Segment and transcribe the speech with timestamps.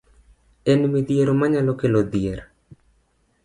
[0.71, 2.39] En midhiero manyalo kelo dhier.